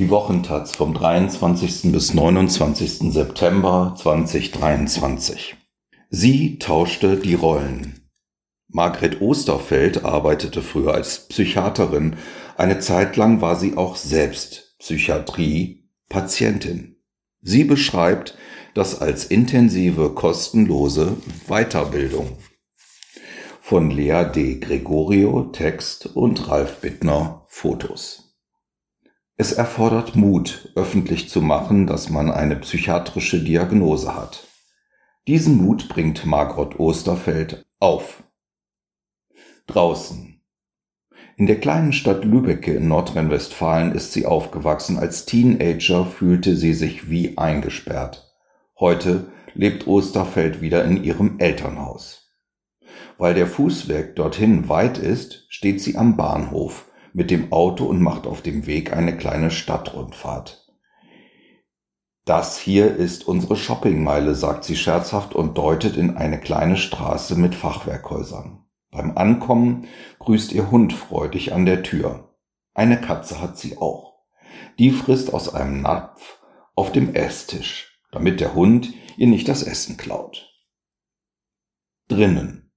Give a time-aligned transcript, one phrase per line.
[0.00, 1.92] Die Wochentaz vom 23.
[1.92, 3.12] bis 29.
[3.12, 5.56] September 2023.
[6.08, 8.08] Sie tauschte die Rollen.
[8.68, 12.16] Margret Osterfeld arbeitete früher als Psychiaterin.
[12.56, 16.96] Eine Zeit lang war sie auch selbst Psychiatrie-Patientin.
[17.42, 18.38] Sie beschreibt
[18.72, 22.38] das als intensive, kostenlose Weiterbildung.
[23.60, 24.60] Von Lea D.
[24.60, 28.29] Gregorio Text und Ralf Bittner Fotos.
[29.40, 34.46] Es erfordert Mut, öffentlich zu machen, dass man eine psychiatrische Diagnose hat.
[35.26, 38.22] Diesen Mut bringt Margot Osterfeld auf.
[39.66, 40.42] Draußen.
[41.38, 44.98] In der kleinen Stadt Lübbecke in Nordrhein-Westfalen ist sie aufgewachsen.
[44.98, 48.30] Als Teenager fühlte sie sich wie eingesperrt.
[48.78, 52.30] Heute lebt Osterfeld wieder in ihrem Elternhaus.
[53.16, 58.26] Weil der Fußweg dorthin weit ist, steht sie am Bahnhof mit dem Auto und macht
[58.26, 60.60] auf dem Weg eine kleine Stadtrundfahrt.
[62.24, 67.54] Das hier ist unsere Shoppingmeile, sagt sie scherzhaft und deutet in eine kleine Straße mit
[67.54, 68.64] Fachwerkhäusern.
[68.90, 69.86] Beim Ankommen
[70.18, 72.36] grüßt ihr Hund freudig an der Tür.
[72.74, 74.20] Eine Katze hat sie auch.
[74.78, 76.38] Die frisst aus einem Napf
[76.74, 80.48] auf dem Esstisch, damit der Hund ihr nicht das Essen klaut.
[82.08, 82.69] Drinnen.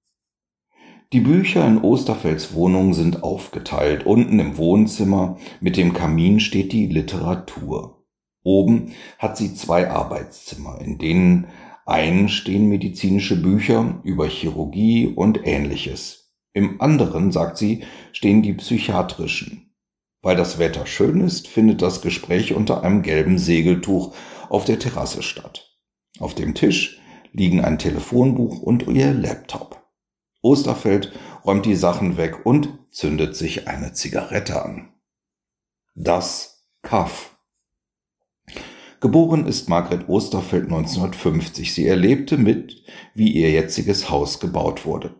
[1.13, 4.03] Die Bücher in Osterfelds Wohnung sind aufgeteilt.
[4.03, 8.03] Unten im Wohnzimmer mit dem Kamin steht die Literatur.
[8.41, 11.45] Oben hat sie zwei Arbeitszimmer, in denen
[11.85, 16.33] einen stehen medizinische Bücher über Chirurgie und ähnliches.
[16.51, 19.75] Im anderen, sagt sie, stehen die psychiatrischen.
[20.23, 24.15] Weil das Wetter schön ist, findet das Gespräch unter einem gelben Segeltuch
[24.49, 25.77] auf der Terrasse statt.
[26.17, 26.99] Auf dem Tisch
[27.33, 29.82] liegen ein Telefonbuch und ihr Laptop.
[30.43, 31.13] Osterfeld
[31.45, 34.89] räumt die Sachen weg und zündet sich eine Zigarette an.
[35.95, 37.37] Das Kaff.
[38.99, 41.73] Geboren ist Margret Osterfeld 1950.
[41.73, 42.83] Sie erlebte mit,
[43.15, 45.15] wie ihr jetziges Haus gebaut wurde.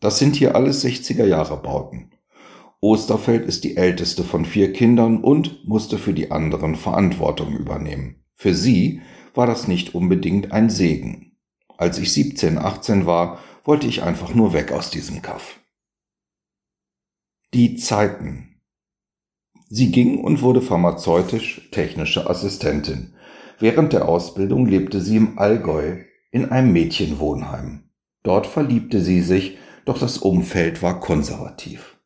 [0.00, 2.12] Das sind hier alles 60er Jahre Bauten.
[2.80, 8.22] Osterfeld ist die älteste von vier Kindern und musste für die anderen Verantwortung übernehmen.
[8.34, 9.02] Für sie
[9.34, 11.32] war das nicht unbedingt ein Segen.
[11.76, 15.60] Als ich 17, 18 war, wollte ich einfach nur weg aus diesem Kaff.
[17.52, 18.62] Die Zeiten.
[19.68, 23.12] Sie ging und wurde pharmazeutisch-technische Assistentin.
[23.58, 25.98] Während der Ausbildung lebte sie im Allgäu
[26.30, 27.90] in einem Mädchenwohnheim.
[28.22, 31.98] Dort verliebte sie sich, doch das Umfeld war konservativ.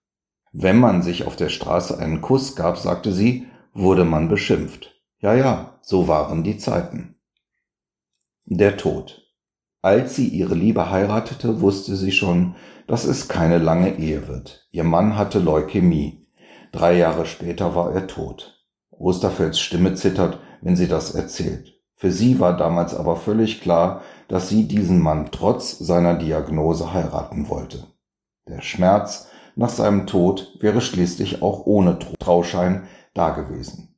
[0.50, 5.00] Wenn man sich auf der Straße einen Kuss gab, sagte sie, wurde man beschimpft.
[5.20, 7.20] Ja, ja, so waren die Zeiten.
[8.46, 9.21] Der Tod.
[9.84, 12.54] Als sie ihre Liebe heiratete, wusste sie schon,
[12.86, 14.68] dass es keine lange Ehe wird.
[14.70, 16.24] Ihr Mann hatte Leukämie.
[16.70, 18.64] Drei Jahre später war er tot.
[18.90, 21.80] Osterfelds Stimme zittert, wenn sie das erzählt.
[21.96, 27.48] Für sie war damals aber völlig klar, dass sie diesen Mann trotz seiner Diagnose heiraten
[27.48, 27.88] wollte.
[28.48, 29.26] Der Schmerz
[29.56, 32.84] nach seinem Tod wäre schließlich auch ohne Trauschein
[33.14, 33.96] dagewesen.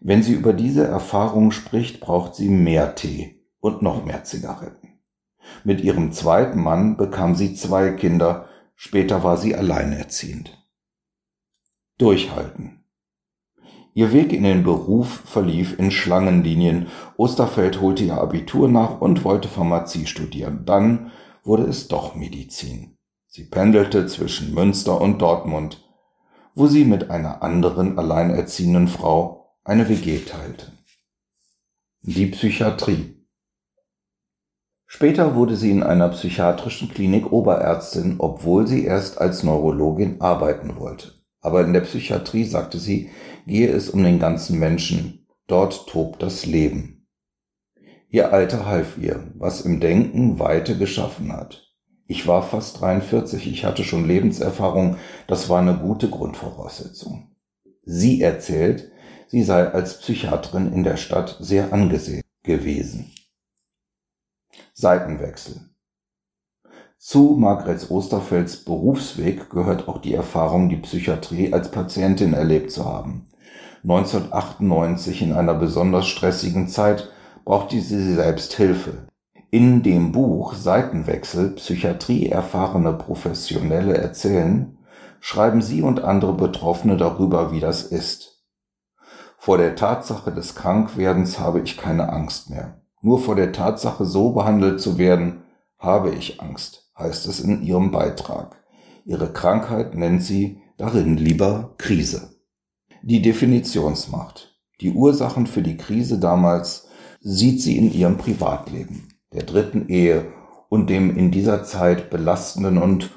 [0.00, 3.33] Wenn sie über diese Erfahrung spricht, braucht sie mehr Tee
[3.64, 5.00] und noch mehr Zigaretten.
[5.64, 10.62] Mit ihrem zweiten Mann bekam sie zwei Kinder, später war sie alleinerziehend.
[11.96, 12.84] Durchhalten.
[13.94, 16.88] Ihr Weg in den Beruf verlief in Schlangenlinien.
[17.16, 20.66] Osterfeld holte ihr Abitur nach und wollte Pharmazie studieren.
[20.66, 21.10] Dann
[21.42, 22.98] wurde es doch Medizin.
[23.28, 25.88] Sie pendelte zwischen Münster und Dortmund,
[26.54, 30.72] wo sie mit einer anderen alleinerziehenden Frau eine WG teilte.
[32.02, 33.23] Die Psychiatrie.
[34.96, 41.14] Später wurde sie in einer psychiatrischen Klinik Oberärztin, obwohl sie erst als Neurologin arbeiten wollte.
[41.40, 43.10] Aber in der Psychiatrie, sagte sie,
[43.44, 45.26] gehe es um den ganzen Menschen.
[45.48, 47.08] Dort tobt das Leben.
[48.08, 51.74] Ihr Alter half ihr, was im Denken Weite geschaffen hat.
[52.06, 57.32] Ich war fast 43, ich hatte schon Lebenserfahrung, das war eine gute Grundvoraussetzung.
[57.82, 58.92] Sie erzählt,
[59.26, 63.10] sie sei als Psychiaterin in der Stadt sehr angesehen gewesen.
[64.76, 65.70] Seitenwechsel.
[66.98, 73.28] Zu Margret Osterfelds Berufsweg gehört auch die Erfahrung, die Psychiatrie als Patientin erlebt zu haben.
[73.84, 77.08] 1998 in einer besonders stressigen Zeit
[77.44, 79.06] brauchte sie selbst Hilfe.
[79.50, 84.76] In dem Buch Seitenwechsel Psychiatrie erfahrene Professionelle erzählen,
[85.20, 88.44] schreiben sie und andere Betroffene darüber, wie das ist.
[89.38, 92.80] Vor der Tatsache des Krankwerdens habe ich keine Angst mehr.
[93.04, 95.42] Nur vor der Tatsache, so behandelt zu werden,
[95.78, 98.64] habe ich Angst, heißt es in ihrem Beitrag.
[99.04, 102.30] Ihre Krankheit nennt sie darin lieber Krise.
[103.02, 104.58] Die Definitionsmacht.
[104.80, 106.88] Die Ursachen für die Krise damals
[107.20, 110.32] sieht sie in ihrem Privatleben, der dritten Ehe
[110.70, 113.10] und dem in dieser Zeit belastenden und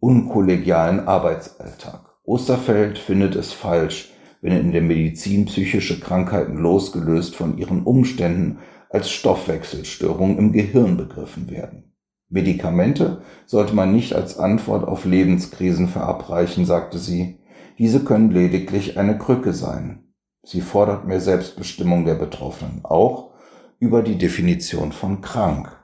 [0.00, 2.14] unkollegialen Arbeitsalltag.
[2.24, 4.12] Osterfeld findet es falsch,
[4.42, 8.58] wenn in der Medizin psychische Krankheiten losgelöst von ihren Umständen
[8.90, 11.94] als Stoffwechselstörungen im Gehirn begriffen werden.
[12.28, 17.40] Medikamente sollte man nicht als Antwort auf Lebenskrisen verabreichen, sagte sie.
[17.78, 20.12] Diese können lediglich eine Krücke sein.
[20.42, 23.34] Sie fordert mehr Selbstbestimmung der Betroffenen, auch
[23.78, 25.74] über die Definition von krank.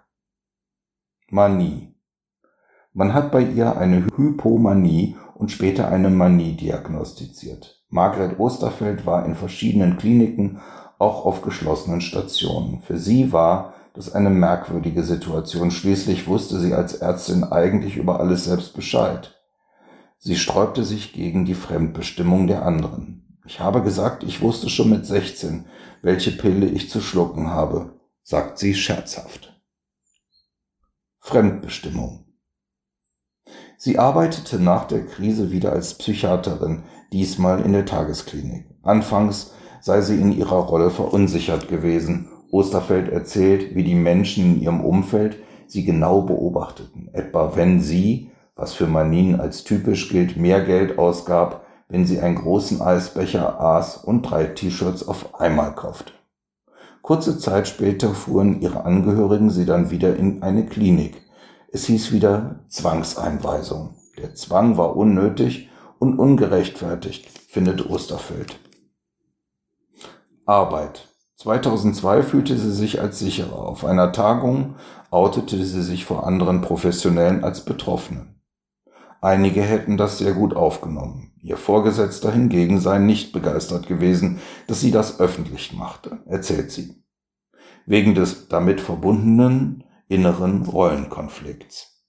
[1.31, 1.95] Manie.
[2.93, 7.85] Man hat bei ihr eine Hypomanie und später eine Manie diagnostiziert.
[7.89, 10.61] Margret Osterfeld war in verschiedenen Kliniken,
[10.99, 12.81] auch auf geschlossenen Stationen.
[12.81, 15.71] Für sie war das eine merkwürdige Situation.
[15.71, 19.41] Schließlich wusste sie als Ärztin eigentlich über alles selbst Bescheid.
[20.19, 23.39] Sie sträubte sich gegen die Fremdbestimmung der anderen.
[23.47, 25.67] Ich habe gesagt, ich wusste schon mit 16,
[26.03, 29.61] welche Pille ich zu schlucken habe, sagt sie scherzhaft.
[31.21, 32.25] Fremdbestimmung.
[33.77, 38.67] Sie arbeitete nach der Krise wieder als Psychiaterin, diesmal in der Tagesklinik.
[38.83, 39.53] Anfangs
[39.85, 42.31] sei sie in ihrer Rolle verunsichert gewesen.
[42.51, 45.37] Osterfeld erzählt, wie die Menschen in ihrem Umfeld
[45.67, 51.67] sie genau beobachteten, etwa wenn sie, was für Manien als typisch gilt, mehr Geld ausgab,
[51.91, 56.15] wenn sie einen großen Eisbecher aß und drei T-Shirts auf einmal kaufte.
[57.03, 61.21] Kurze Zeit später fuhren ihre Angehörigen sie dann wieder in eine Klinik,
[61.71, 63.97] es hieß wieder Zwangseinweisung.
[64.17, 68.59] Der Zwang war unnötig und ungerechtfertigt, findet Osterfeld.
[70.47, 71.09] Arbeit.
[71.37, 73.59] 2002 fühlte sie sich als sicherer.
[73.59, 74.77] Auf einer Tagung
[75.11, 78.41] outete sie sich vor anderen Professionellen als Betroffenen.
[79.21, 81.33] Einige hätten das sehr gut aufgenommen.
[81.41, 87.03] Ihr Vorgesetzter hingegen sei nicht begeistert gewesen, dass sie das öffentlich machte, erzählt sie.
[87.87, 92.07] Wegen des damit verbundenen inneren Rollenkonflikts.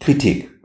[0.00, 0.59] Kritik.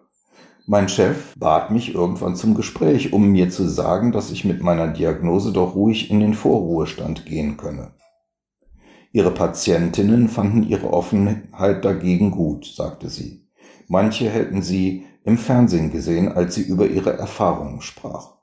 [0.67, 4.87] Mein Chef bat mich irgendwann zum Gespräch, um mir zu sagen, dass ich mit meiner
[4.87, 7.91] Diagnose doch ruhig in den Vorruhestand gehen könne.
[9.11, 13.47] Ihre Patientinnen fanden ihre Offenheit dagegen gut, sagte sie.
[13.87, 18.33] Manche hätten sie im Fernsehen gesehen, als sie über ihre Erfahrungen sprach.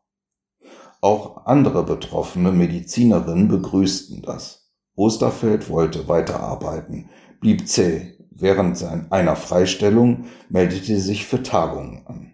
[1.00, 4.70] Auch andere betroffene Medizinerinnen begrüßten das.
[4.94, 7.10] Osterfeld wollte weiterarbeiten,
[7.40, 8.14] blieb zäh.
[8.34, 12.32] Während einer Freistellung meldete sie sich für Tagungen an.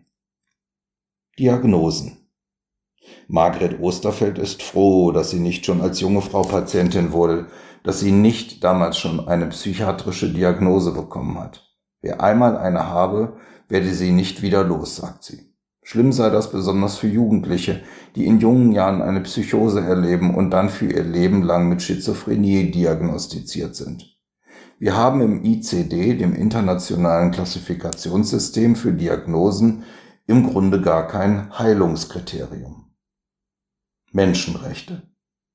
[1.39, 2.29] Diagnosen.
[3.27, 7.47] Margret Osterfeld ist froh, dass sie nicht schon als junge Frau Patientin wurde,
[7.83, 11.69] dass sie nicht damals schon eine psychiatrische Diagnose bekommen hat.
[12.01, 13.37] Wer einmal eine habe,
[13.69, 15.55] werde sie nicht wieder los, sagt sie.
[15.83, 17.83] Schlimm sei das besonders für Jugendliche,
[18.15, 22.71] die in jungen Jahren eine Psychose erleben und dann für ihr Leben lang mit Schizophrenie
[22.71, 24.18] diagnostiziert sind.
[24.81, 29.83] Wir haben im ICD, dem internationalen Klassifikationssystem für Diagnosen,
[30.27, 32.87] im Grunde gar kein Heilungskriterium.
[34.13, 35.03] Menschenrechte.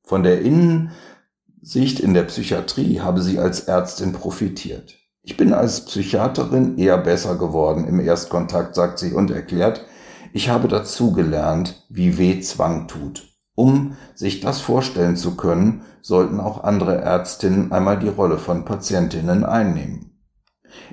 [0.03, 4.99] Von der Innensicht in der Psychiatrie habe sie als Ärztin profitiert.
[5.21, 9.85] Ich bin als Psychiaterin eher besser geworden im Erstkontakt, sagt sie und erklärt,
[10.33, 13.32] ich habe dazugelernt, wie weh Zwang tut.
[13.55, 19.43] Um sich das vorstellen zu können, sollten auch andere Ärztinnen einmal die Rolle von Patientinnen
[19.43, 20.13] einnehmen.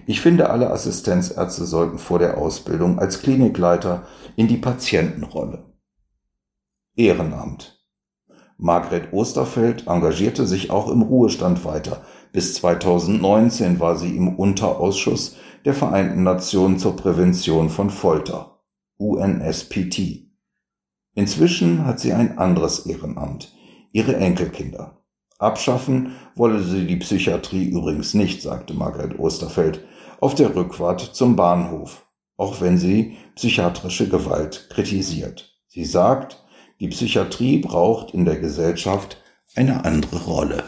[0.07, 5.65] Ich finde, alle Assistenzärzte sollten vor der Ausbildung als Klinikleiter in die Patientenrolle.
[6.97, 7.79] Ehrenamt.
[8.59, 12.05] Margret Osterfeld engagierte sich auch im Ruhestand weiter.
[12.33, 18.61] Bis 2019 war sie im Unterausschuss der Vereinten Nationen zur Prävention von Folter.
[18.99, 20.30] UNSPT.
[21.15, 23.53] Inzwischen hat sie ein anderes Ehrenamt,
[23.93, 25.03] ihre Enkelkinder.
[25.39, 29.85] Abschaffen wolle sie die Psychiatrie übrigens nicht, sagte Margret Osterfeld
[30.21, 35.59] auf der Rückfahrt zum Bahnhof, auch wenn sie psychiatrische Gewalt kritisiert.
[35.67, 36.45] Sie sagt,
[36.79, 39.23] die Psychiatrie braucht in der Gesellschaft
[39.55, 40.65] eine andere Rolle.